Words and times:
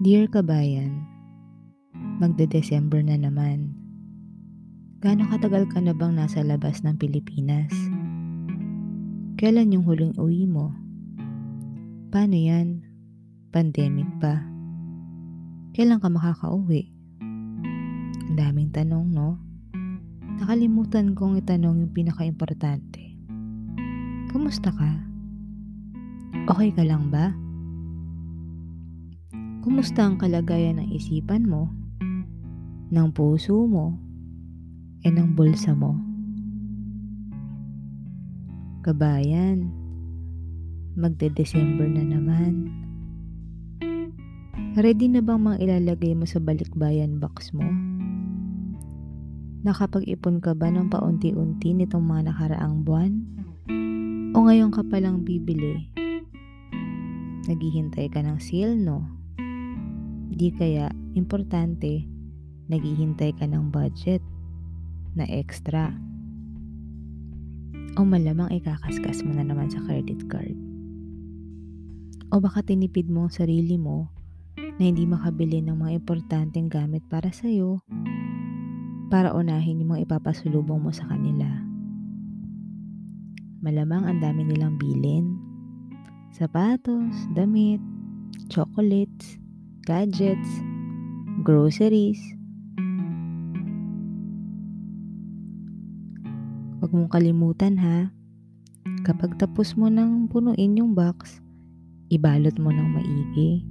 Dear 0.00 0.32
kabayan, 0.32 1.04
magde-December 2.24 3.04
na 3.04 3.20
naman. 3.20 3.76
Gaano 5.04 5.28
katagal 5.28 5.68
ka 5.68 5.76
na 5.84 5.92
bang 5.92 6.16
nasa 6.16 6.40
labas 6.40 6.80
ng 6.80 6.96
Pilipinas? 6.96 7.68
Kailan 9.36 9.76
yung 9.76 9.84
huling 9.84 10.16
uwi 10.16 10.48
mo? 10.48 10.72
Paano 12.08 12.32
yan? 12.32 12.80
Pandemic 13.52 14.08
pa. 14.24 14.40
Kailan 15.76 16.00
ka 16.00 16.08
makakauwi? 16.08 16.88
Ang 18.24 18.40
daming 18.40 18.72
tanong, 18.72 19.04
no? 19.12 19.36
Nakalimutan 20.40 21.12
kong 21.12 21.44
itanong 21.44 21.76
yung 21.76 21.92
pinaka-importante. 21.92 23.20
Kumusta 24.32 24.72
ka? 24.72 24.96
Okay 26.48 26.72
ka 26.72 26.88
lang 26.88 27.12
ba? 27.12 27.36
Kumusta 29.60 30.08
ang 30.08 30.16
kalagayan 30.16 30.80
ng 30.80 30.88
isipan 30.96 31.44
mo, 31.44 31.68
ng 32.88 33.08
puso 33.12 33.68
mo, 33.68 33.92
e 35.04 35.12
ng 35.12 35.36
bulsa 35.36 35.76
mo? 35.76 36.00
Kabayan, 38.80 39.68
magde-December 40.96 41.92
na 41.92 42.08
naman. 42.08 42.72
Ready 44.80 45.12
na 45.12 45.20
bang 45.20 45.44
mga 45.44 45.60
ilalagay 45.60 46.16
mo 46.16 46.24
sa 46.24 46.40
balikbayan 46.40 47.20
box 47.20 47.52
mo? 47.52 47.68
Nakapag-ipon 49.60 50.40
ka 50.40 50.56
ba 50.56 50.72
ng 50.72 50.88
paunti-unti 50.88 51.76
nitong 51.76 52.08
mga 52.08 52.32
nakaraang 52.32 52.80
buwan? 52.80 53.12
O 54.32 54.40
ngayon 54.40 54.72
ka 54.72 54.80
palang 54.88 55.20
bibili? 55.20 55.92
Naghihintay 57.44 58.08
ka 58.08 58.24
ng 58.24 58.40
sale, 58.40 58.80
no? 58.80 59.19
Di 60.30 60.54
kaya, 60.54 60.86
importante, 61.18 62.06
naghihintay 62.70 63.34
ka 63.34 63.50
ng 63.50 63.74
budget 63.74 64.22
na 65.18 65.26
extra. 65.26 65.90
O 67.98 68.06
malamang 68.06 68.54
ikakaskas 68.54 69.26
mo 69.26 69.34
na 69.34 69.42
naman 69.42 69.66
sa 69.74 69.82
credit 69.82 70.30
card. 70.30 70.54
O 72.30 72.38
baka 72.38 72.62
tinipid 72.62 73.10
mo 73.10 73.26
ang 73.26 73.34
sarili 73.34 73.74
mo 73.74 74.06
na 74.54 74.86
hindi 74.86 75.02
makabili 75.02 75.66
ng 75.66 75.74
mga 75.74 75.98
importanteng 75.98 76.70
gamit 76.70 77.02
para 77.10 77.34
sa'yo 77.34 77.82
para 79.10 79.34
unahin 79.34 79.82
yung 79.82 79.98
mga 79.98 80.06
ipapasulubong 80.06 80.86
mo 80.86 80.94
sa 80.94 81.10
kanila. 81.10 81.50
Malamang 83.60 84.06
ang 84.06 84.22
dami 84.22 84.46
nilang 84.46 84.78
bilin. 84.78 85.34
Sapatos, 86.30 87.26
damit, 87.34 87.82
chocolates, 88.46 89.39
gadgets, 89.90 90.62
groceries. 91.42 92.22
Huwag 96.78 96.94
mong 96.94 97.10
kalimutan 97.10 97.74
ha, 97.74 98.14
kapag 99.02 99.34
tapos 99.34 99.74
mo 99.74 99.90
nang 99.90 100.30
punuin 100.30 100.78
yung 100.78 100.94
box, 100.94 101.42
ibalot 102.06 102.54
mo 102.62 102.70
ng 102.70 102.86
maigi. 102.86 103.66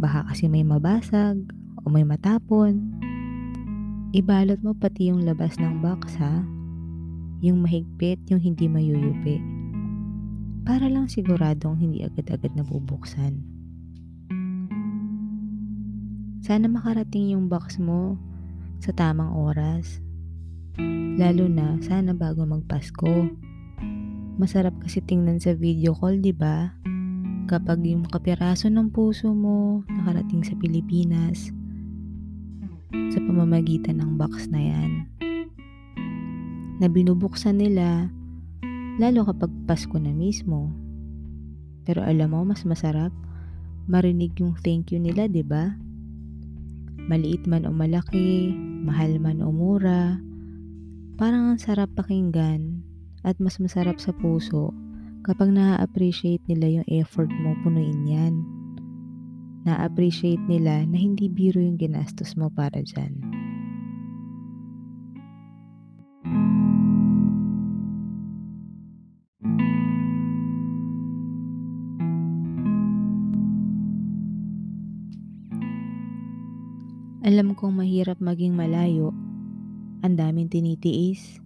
Baka 0.00 0.24
kasi 0.32 0.48
may 0.48 0.64
mabasag 0.64 1.44
o 1.84 1.92
may 1.92 2.08
matapon. 2.08 2.88
Ibalot 4.16 4.64
mo 4.64 4.72
pati 4.72 5.12
yung 5.12 5.28
labas 5.28 5.60
ng 5.60 5.84
box 5.84 6.16
ha, 6.16 6.40
yung 7.44 7.60
mahigpit, 7.60 8.24
yung 8.32 8.40
hindi 8.40 8.72
mayuyupi. 8.72 9.36
Para 10.64 10.88
lang 10.88 11.12
siguradong 11.12 11.76
hindi 11.76 12.08
agad-agad 12.08 12.56
nabubuksan. 12.56 13.57
Sana 16.38 16.70
makarating 16.70 17.34
yung 17.34 17.50
box 17.50 17.82
mo 17.82 18.14
sa 18.78 18.94
tamang 18.94 19.34
oras. 19.34 19.98
Lalo 21.18 21.50
na, 21.50 21.74
sana 21.82 22.14
bago 22.14 22.46
magpasko. 22.46 23.26
Masarap 24.38 24.78
kasi 24.78 25.02
tingnan 25.02 25.42
sa 25.42 25.50
video 25.58 25.98
call, 25.98 26.22
di 26.22 26.30
ba? 26.30 26.70
Kapag 27.50 27.82
yung 27.82 28.06
kapiraso 28.06 28.70
ng 28.70 28.94
puso 28.94 29.34
mo 29.34 29.82
nakarating 29.90 30.46
sa 30.46 30.54
Pilipinas 30.54 31.50
sa 33.10 33.18
pamamagitan 33.18 33.98
ng 33.98 34.14
box 34.14 34.46
na 34.46 34.60
yan. 34.62 34.90
Na 36.78 36.86
binubuksan 36.86 37.58
nila 37.58 38.14
lalo 39.02 39.26
kapag 39.26 39.50
Pasko 39.66 39.98
na 39.98 40.14
mismo. 40.14 40.70
Pero 41.82 42.04
alam 42.06 42.30
mo, 42.30 42.46
mas 42.46 42.62
masarap 42.62 43.10
marinig 43.88 44.36
yung 44.38 44.54
thank 44.60 44.92
you 44.92 45.00
nila, 45.00 45.26
'di 45.26 45.42
ba? 45.42 45.87
Maliit 47.08 47.48
man 47.48 47.64
o 47.64 47.72
malaki, 47.72 48.52
mahal 48.84 49.16
man 49.16 49.40
o 49.40 49.48
mura, 49.48 50.20
parang 51.16 51.56
ang 51.56 51.60
sarap 51.60 51.88
pakinggan 51.96 52.84
at 53.24 53.40
mas 53.40 53.56
masarap 53.56 53.96
sa 53.96 54.12
puso 54.12 54.76
kapag 55.24 55.52
na-appreciate 55.52 56.44
nila 56.46 56.80
yung 56.80 56.86
effort 56.88 57.32
mo 57.40 57.56
punuin 57.64 58.04
yan. 58.04 58.34
Na-appreciate 59.64 60.40
nila 60.48 60.84
na 60.84 60.96
hindi 60.96 61.28
biro 61.28 61.60
yung 61.60 61.76
ginastos 61.76 62.36
mo 62.36 62.52
para 62.52 62.80
dyan. 62.80 63.27
Alam 77.28 77.52
kong 77.52 77.84
mahirap 77.84 78.24
maging 78.24 78.56
malayo. 78.56 79.12
Ang 80.00 80.16
daming 80.16 80.48
tinitiis. 80.48 81.36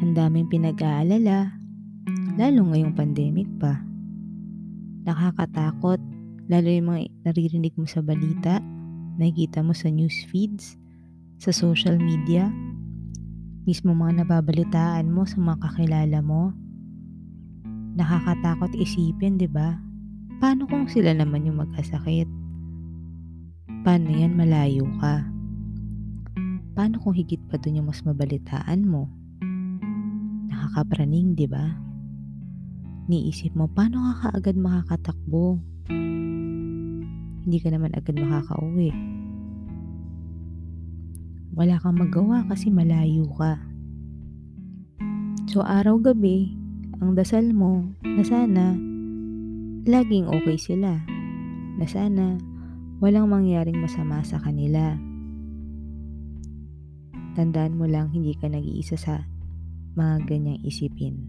Ang 0.00 0.16
daming 0.16 0.48
pinag-aalala. 0.48 1.60
Lalo 2.40 2.72
ngayong 2.72 2.96
pandemic 2.96 3.44
pa. 3.60 3.84
Nakakatakot. 5.04 6.00
Lalo 6.48 6.68
yung 6.72 6.88
mga 6.88 7.12
naririnig 7.20 7.76
mo 7.76 7.84
sa 7.84 8.00
balita, 8.00 8.64
nakikita 9.20 9.60
mo 9.60 9.76
sa 9.76 9.92
news 9.92 10.24
feeds, 10.32 10.80
sa 11.36 11.52
social 11.52 12.00
media, 12.00 12.48
mismo 13.68 13.92
mga 13.92 14.24
nababalitaan 14.24 15.12
mo 15.12 15.28
sa 15.28 15.36
mga 15.36 15.68
kakilala 15.68 16.24
mo. 16.24 16.56
Nakakatakot 17.92 18.72
isipin, 18.72 19.36
'di 19.36 19.52
ba? 19.52 19.76
Paano 20.40 20.64
kung 20.64 20.88
sila 20.88 21.12
naman 21.12 21.44
yung 21.44 21.60
magkasakit? 21.60 22.43
Paano 23.84 24.08
yan 24.16 24.32
malayo 24.32 24.88
ka? 24.96 25.28
Paano 26.72 26.96
kung 27.04 27.12
higit 27.12 27.36
pa 27.52 27.60
dun 27.60 27.76
yung 27.76 27.92
mas 27.92 28.00
mabalitaan 28.00 28.80
mo? 28.80 29.12
Nakakapraning, 30.48 31.36
di 31.36 31.44
ba? 31.44 31.68
Niisip 33.12 33.52
mo, 33.52 33.68
paano 33.68 34.00
ka 34.00 34.32
kaagad 34.32 34.56
makakatakbo? 34.56 35.60
Hindi 37.44 37.58
ka 37.60 37.68
naman 37.76 37.92
agad 37.92 38.16
makakauwi. 38.16 38.88
Wala 41.52 41.76
kang 41.76 42.00
magawa 42.00 42.40
kasi 42.48 42.72
malayo 42.72 43.28
ka. 43.36 43.60
So 45.52 45.60
araw-gabi, 45.60 46.56
ang 47.04 47.20
dasal 47.20 47.52
mo 47.52 47.84
na 48.00 48.24
sana 48.24 48.80
laging 49.84 50.24
okay 50.24 50.56
sila. 50.56 51.04
Na 51.76 51.84
sana 51.84 52.53
walang 53.04 53.28
mangyaring 53.28 53.84
masama 53.84 54.24
sa 54.24 54.40
kanila. 54.40 54.96
Tandaan 57.36 57.76
mo 57.76 57.84
lang 57.84 58.08
hindi 58.16 58.32
ka 58.32 58.48
nag-iisa 58.48 58.96
sa 58.96 59.28
mga 59.92 60.24
ganyang 60.24 60.64
isipin. 60.64 61.20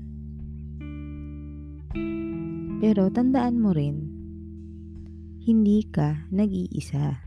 Pero 2.80 3.12
tandaan 3.12 3.60
mo 3.60 3.76
rin, 3.76 4.08
hindi 5.44 5.84
ka 5.92 6.32
nag-iisa. 6.32 7.20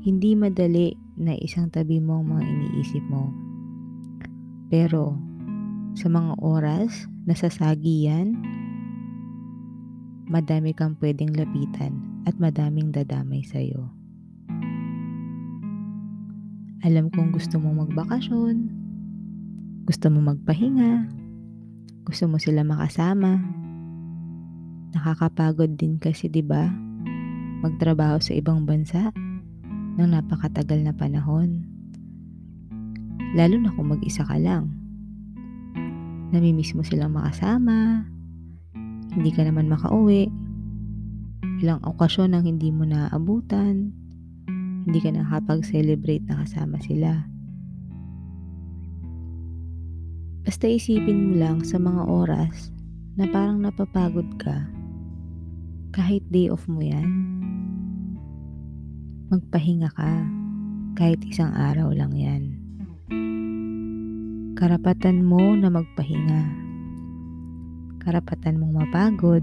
Hindi 0.00 0.32
madali 0.32 0.96
na 1.20 1.36
isang 1.36 1.68
tabi 1.68 2.00
mo 2.00 2.24
ang 2.24 2.32
mga 2.32 2.44
iniisip 2.48 3.04
mo. 3.12 3.28
Pero 4.72 5.12
sa 5.92 6.08
mga 6.08 6.40
oras 6.40 7.04
na 7.28 7.36
sasagi 7.36 8.08
yan, 8.08 8.32
madami 10.24 10.72
kang 10.72 10.96
pwedeng 11.04 11.36
lapitan 11.36 12.13
at 12.24 12.34
madaming 12.40 12.92
dadamay 12.92 13.44
sa'yo. 13.44 13.88
Alam 16.84 17.08
kong 17.08 17.32
gusto 17.32 17.56
mong 17.56 17.88
magbakasyon, 17.88 18.56
gusto 19.88 20.06
mo 20.12 20.20
magpahinga, 20.32 21.08
gusto 22.04 22.28
mo 22.28 22.36
sila 22.36 22.60
makasama. 22.60 23.40
Nakakapagod 24.92 25.80
din 25.80 25.96
kasi 25.96 26.28
'di 26.28 26.44
ba? 26.44 26.68
Magtrabaho 27.64 28.20
sa 28.20 28.36
ibang 28.36 28.68
bansa 28.68 29.16
ng 29.96 30.08
napakatagal 30.08 30.84
na 30.84 30.92
panahon. 30.92 31.64
Lalo 33.32 33.56
na 33.56 33.72
kung 33.72 33.88
mag-isa 33.88 34.20
ka 34.28 34.36
lang. 34.36 34.68
Namimiss 36.36 36.76
mo 36.76 36.84
silang 36.84 37.16
makasama, 37.16 38.04
hindi 39.16 39.30
ka 39.32 39.46
naman 39.46 39.72
makauwi, 39.72 40.28
ilang 41.62 41.80
okasyon 41.84 42.32
nang 42.32 42.44
hindi 42.44 42.68
mo 42.68 42.84
naaabutan, 42.84 43.92
hindi 44.84 44.98
ka 45.00 45.10
nakapag-celebrate 45.16 46.28
na 46.28 46.44
kasama 46.44 46.76
sila. 46.84 47.24
Basta 50.44 50.68
isipin 50.68 51.32
mo 51.32 51.34
lang 51.40 51.64
sa 51.64 51.80
mga 51.80 52.04
oras 52.04 52.68
na 53.16 53.24
parang 53.32 53.64
napapagod 53.64 54.28
ka, 54.36 54.68
kahit 55.96 56.20
day 56.28 56.52
off 56.52 56.68
mo 56.68 56.84
yan, 56.84 57.08
magpahinga 59.32 59.88
ka 59.96 60.12
kahit 60.94 61.18
isang 61.26 61.50
araw 61.50 61.90
lang 61.90 62.12
yan. 62.12 62.42
Karapatan 64.54 65.26
mo 65.26 65.58
na 65.58 65.66
magpahinga. 65.66 66.42
Karapatan 67.98 68.62
mong 68.62 68.72
mapagod. 68.84 69.42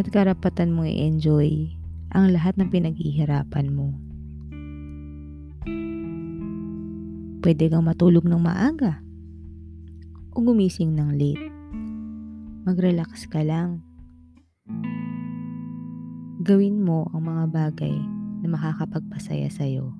At 0.00 0.08
karapatan 0.08 0.72
mong 0.72 0.88
i-enjoy 0.88 1.76
ang 2.16 2.32
lahat 2.32 2.56
ng 2.56 2.72
pinaghihirapan 2.72 3.68
mo. 3.68 3.92
Pwede 7.44 7.68
kang 7.68 7.84
matulog 7.84 8.24
ng 8.24 8.40
maaga 8.40 9.04
o 10.32 10.40
gumising 10.40 10.96
ng 10.96 11.20
late. 11.20 11.52
Mag-relax 12.64 13.28
ka 13.28 13.44
lang. 13.44 13.84
Gawin 16.40 16.80
mo 16.80 17.04
ang 17.12 17.28
mga 17.28 17.44
bagay 17.52 17.92
na 18.40 18.48
makakapagpasaya 18.56 19.52
sa'yo. 19.52 19.99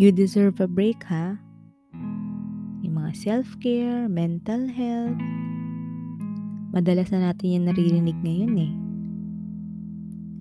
You 0.00 0.08
deserve 0.16 0.64
a 0.64 0.68
break, 0.70 1.04
ha? 1.12 1.36
Yung 2.80 2.96
mga 2.96 3.12
self-care, 3.12 4.08
mental 4.08 4.64
health, 4.64 5.20
madalas 6.72 7.12
na 7.12 7.28
natin 7.28 7.60
yan 7.60 7.64
naririnig 7.68 8.16
ngayon 8.24 8.54
eh. 8.64 8.72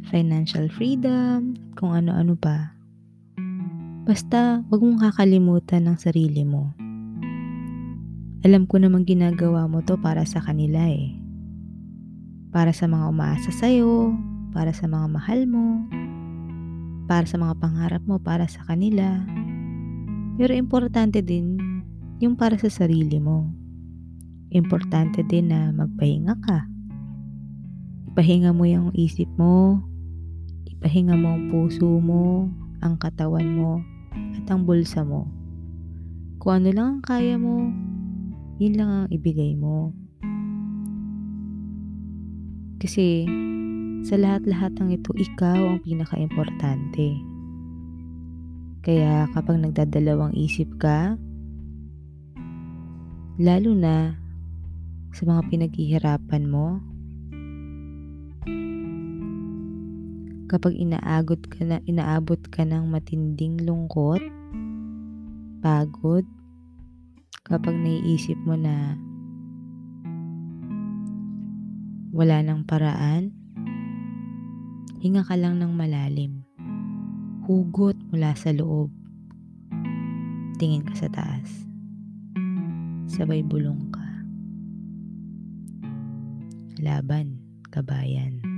Financial 0.07 0.71
freedom, 0.71 1.59
kung 1.75 1.91
ano-ano 1.91 2.39
pa. 2.39 2.71
Basta, 4.07 4.63
wag 4.71 4.79
mong 4.79 5.03
kakalimutan 5.11 5.91
ng 5.91 5.97
sarili 5.99 6.47
mo. 6.47 6.71
Alam 8.47 8.63
ko 8.63 8.79
namang 8.79 9.03
ginagawa 9.03 9.67
mo 9.67 9.83
to 9.83 9.99
para 9.99 10.23
sa 10.23 10.39
kanila 10.39 10.87
eh. 10.87 11.19
Para 12.55 12.71
sa 12.71 12.87
mga 12.87 13.11
umaasa 13.11 13.51
sa'yo, 13.51 14.15
para 14.55 14.71
sa 14.71 14.87
mga 14.87 15.11
mahal 15.11 15.51
mo, 15.51 15.83
para 17.11 17.27
sa 17.27 17.35
mga 17.35 17.59
pangarap 17.59 18.07
mo, 18.07 18.23
para 18.23 18.47
sa 18.47 18.63
kanila. 18.63 19.19
Pero 20.39 20.55
importante 20.55 21.19
din 21.19 21.59
yung 22.23 22.39
para 22.39 22.55
sa 22.55 22.71
sarili 22.71 23.19
mo. 23.19 23.51
Importante 24.55 25.19
din 25.27 25.51
na 25.51 25.75
magpahinga 25.75 26.39
ka. 26.39 26.63
Ipahinga 28.07 28.55
mo 28.55 28.63
yung 28.63 28.95
isip 28.95 29.27
mo, 29.35 29.83
ipahinga 30.63 31.19
mo 31.19 31.35
ang 31.35 31.51
puso 31.51 31.99
mo, 31.99 32.47
ang 32.79 32.95
katawan 32.95 33.51
mo, 33.51 33.83
at 34.39 34.47
ang 34.47 34.63
bulsa 34.63 35.03
mo. 35.03 35.27
Kung 36.39 36.63
ano 36.63 36.71
lang 36.71 36.87
ang 36.87 37.01
kaya 37.03 37.35
mo, 37.35 37.67
yun 38.63 38.79
lang 38.79 38.89
ang 38.95 39.07
ibigay 39.11 39.59
mo. 39.59 39.91
Kasi 42.79 43.27
sa 44.07 44.15
lahat-lahat 44.15 44.71
ng 44.79 44.95
ito, 44.95 45.11
ikaw 45.19 45.75
ang 45.75 45.83
pinaka-importante. 45.83 47.28
Kaya 48.79 49.27
kapag 49.35 49.59
nagdadalawang 49.59 50.31
isip 50.39 50.71
ka, 50.79 51.19
lalo 53.35 53.75
na 53.75 54.15
sa 55.11 55.27
mga 55.27 55.41
pinaghihirapan 55.51 56.47
mo, 56.47 56.79
kapag 60.47 60.79
inaagot 60.79 61.43
ka 61.51 61.67
na, 61.67 61.83
inaabot 61.83 62.39
ka 62.47 62.63
ng 62.63 62.87
matinding 62.87 63.59
lungkot, 63.67 64.23
pagod, 65.59 66.23
kapag 67.43 67.75
naiisip 67.75 68.39
mo 68.47 68.55
na 68.55 68.95
wala 72.15 72.39
nang 72.47 72.63
paraan, 72.63 73.35
hinga 75.03 75.27
ka 75.27 75.35
lang 75.35 75.59
ng 75.59 75.75
malalim 75.75 76.38
hugot 77.49 77.97
mula 78.13 78.37
sa 78.37 78.53
loob. 78.53 78.93
Tingin 80.61 80.85
ka 80.85 80.93
sa 80.93 81.09
taas. 81.09 81.49
Sabay 83.09 83.41
bulong 83.41 83.89
ka. 83.89 84.05
Laban, 86.77 87.41
kabayan. 87.73 88.48